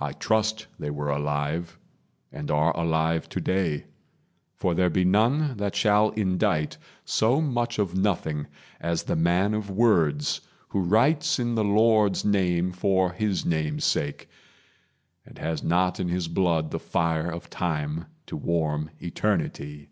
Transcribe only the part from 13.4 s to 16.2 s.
name's sake And has not in